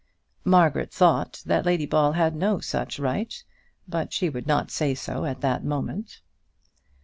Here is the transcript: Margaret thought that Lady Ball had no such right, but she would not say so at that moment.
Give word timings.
Margaret 0.45 0.91
thought 0.91 1.43
that 1.45 1.63
Lady 1.63 1.85
Ball 1.85 2.13
had 2.13 2.35
no 2.35 2.59
such 2.59 2.97
right, 2.97 3.31
but 3.87 4.11
she 4.13 4.29
would 4.29 4.47
not 4.47 4.71
say 4.71 4.95
so 4.95 5.25
at 5.25 5.41
that 5.41 5.63
moment. 5.63 6.21